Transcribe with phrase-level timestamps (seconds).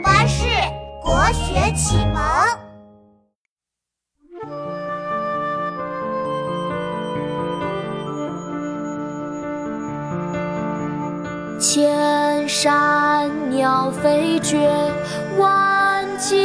[0.00, 0.44] 巴士
[1.02, 2.22] 国学启蒙。
[11.58, 14.70] 千山鸟飞绝，
[15.38, 16.36] 万径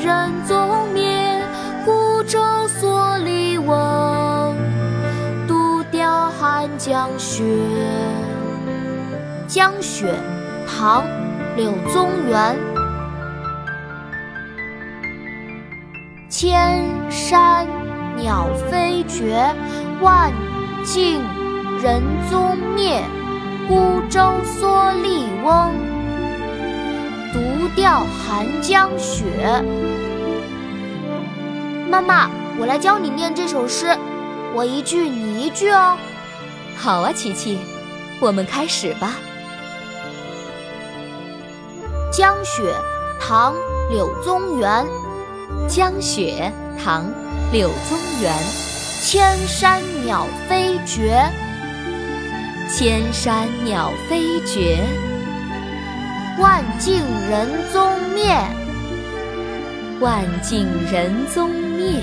[0.00, 1.42] 人踪灭。
[1.84, 2.38] 孤舟
[2.80, 4.56] 蓑笠翁，
[5.46, 7.42] 独钓寒江雪。
[9.46, 10.14] 江雪，
[10.66, 11.02] 唐·
[11.56, 12.56] 柳宗元。
[16.28, 17.66] 千山
[18.16, 19.54] 鸟飞绝，
[20.00, 20.32] 万
[20.84, 21.20] 径
[21.82, 23.02] 人踪灭。
[23.66, 24.20] 孤舟
[24.60, 25.72] 蓑笠翁，
[27.32, 29.24] 独钓寒江雪。
[31.88, 33.96] 妈妈，我来教你念这首诗，
[34.54, 35.96] 我一句你一句哦。
[36.76, 37.58] 好啊，琪琪，
[38.20, 39.12] 我们开始吧。
[42.12, 42.74] 江雪，
[43.18, 43.54] 唐·
[43.88, 44.84] 柳宗元。
[45.68, 46.52] 江雪，
[46.82, 47.04] 唐·
[47.52, 48.32] 柳宗元。
[49.02, 51.30] 千山鸟飞绝。
[52.70, 54.78] 千山鸟飞绝，
[56.38, 58.34] 万径人踪灭。
[60.00, 62.02] 万径人踪灭。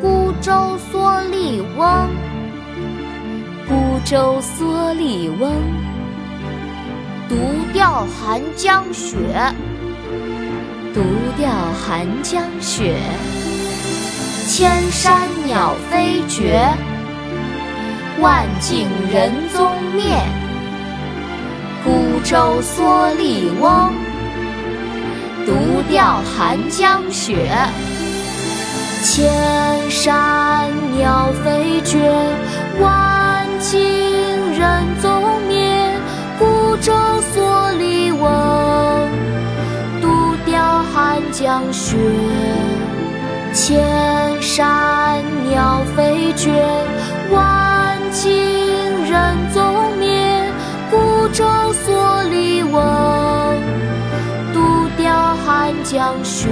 [0.00, 2.08] 孤舟蓑笠翁，
[3.66, 5.52] 孤舟蓑笠翁。
[7.28, 7.36] 独
[7.72, 9.16] 钓寒江雪，
[10.92, 11.02] 独
[11.38, 11.48] 钓
[11.80, 12.96] 寒江雪。
[14.48, 16.68] 千山鸟飞绝。
[18.20, 20.04] 万径人踪灭，
[21.84, 23.92] 孤舟蓑笠翁，
[25.46, 27.48] 独钓寒江雪。
[29.04, 30.68] 千山
[30.98, 32.09] 鸟飞绝，
[41.72, 41.96] 雪。
[43.52, 46.50] 千山鸟飞绝，
[47.32, 48.30] 万径
[49.08, 50.52] 人踪灭，
[50.90, 51.44] 孤舟
[51.84, 52.80] 蓑笠翁，
[54.54, 56.48] 独钓寒江雪。